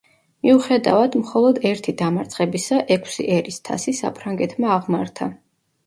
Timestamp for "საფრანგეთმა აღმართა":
4.03-5.35